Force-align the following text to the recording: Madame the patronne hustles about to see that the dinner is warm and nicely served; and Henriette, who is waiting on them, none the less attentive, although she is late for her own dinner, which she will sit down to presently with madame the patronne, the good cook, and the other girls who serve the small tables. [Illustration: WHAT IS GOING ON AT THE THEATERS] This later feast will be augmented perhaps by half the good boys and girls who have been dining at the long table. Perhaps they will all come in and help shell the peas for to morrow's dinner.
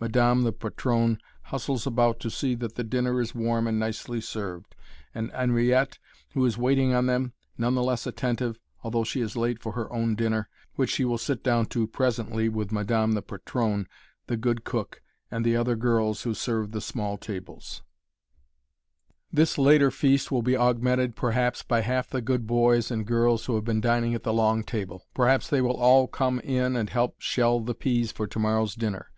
Madame 0.00 0.42
the 0.42 0.52
patronne 0.52 1.18
hustles 1.44 1.86
about 1.86 2.20
to 2.20 2.28
see 2.28 2.54
that 2.54 2.74
the 2.74 2.84
dinner 2.84 3.22
is 3.22 3.34
warm 3.34 3.66
and 3.66 3.78
nicely 3.78 4.20
served; 4.20 4.76
and 5.14 5.32
Henriette, 5.32 5.98
who 6.34 6.44
is 6.44 6.58
waiting 6.58 6.92
on 6.92 7.06
them, 7.06 7.32
none 7.56 7.74
the 7.74 7.82
less 7.82 8.06
attentive, 8.06 8.58
although 8.82 9.02
she 9.02 9.22
is 9.22 9.34
late 9.34 9.62
for 9.62 9.72
her 9.72 9.90
own 9.90 10.14
dinner, 10.14 10.46
which 10.74 10.90
she 10.90 11.06
will 11.06 11.16
sit 11.16 11.42
down 11.42 11.64
to 11.64 11.86
presently 11.86 12.50
with 12.50 12.70
madame 12.70 13.12
the 13.12 13.22
patronne, 13.22 13.86
the 14.26 14.36
good 14.36 14.62
cook, 14.62 15.00
and 15.30 15.42
the 15.42 15.56
other 15.56 15.74
girls 15.74 16.20
who 16.20 16.34
serve 16.34 16.72
the 16.72 16.82
small 16.82 17.16
tables. 17.16 17.80
[Illustration: 19.32 19.32
WHAT 19.32 19.40
IS 19.40 19.56
GOING 19.56 19.64
ON 19.64 19.72
AT 19.72 19.72
THE 19.72 19.80
THEATERS] 19.80 19.80
This 19.80 19.80
later 20.02 20.12
feast 20.12 20.30
will 20.30 20.42
be 20.42 20.56
augmented 20.58 21.16
perhaps 21.16 21.62
by 21.62 21.80
half 21.80 22.10
the 22.10 22.20
good 22.20 22.46
boys 22.46 22.90
and 22.90 23.06
girls 23.06 23.46
who 23.46 23.54
have 23.54 23.64
been 23.64 23.80
dining 23.80 24.12
at 24.14 24.22
the 24.22 24.34
long 24.34 24.62
table. 24.64 25.06
Perhaps 25.14 25.48
they 25.48 25.62
will 25.62 25.78
all 25.78 26.06
come 26.06 26.40
in 26.40 26.76
and 26.76 26.90
help 26.90 27.14
shell 27.22 27.60
the 27.60 27.74
peas 27.74 28.12
for 28.12 28.26
to 28.26 28.38
morrow's 28.38 28.74
dinner. 28.74 29.10